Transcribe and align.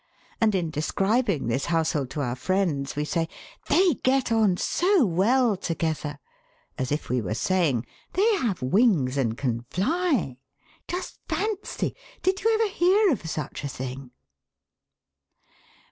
And 0.41 0.55
in 0.55 0.71
describing 0.71 1.45
this 1.45 1.65
household 1.67 2.09
to 2.09 2.21
our 2.21 2.35
friends, 2.35 2.95
we 2.95 3.05
say: 3.05 3.29
'They 3.69 3.93
get 4.01 4.31
on 4.31 4.57
so 4.57 5.05
well 5.05 5.55
together,' 5.55 6.17
as 6.75 6.91
if 6.91 7.07
we 7.07 7.21
were 7.21 7.35
saying: 7.35 7.85
'They 8.13 8.37
have 8.37 8.63
wings 8.63 9.15
and 9.15 9.37
can 9.37 9.61
fly! 9.69 10.39
Just 10.87 11.19
fancy! 11.29 11.95
Did 12.23 12.41
you 12.41 12.51
ever 12.55 12.69
hear 12.73 13.11
of 13.11 13.29
such 13.29 13.63
a 13.63 13.67
thing?' 13.67 14.09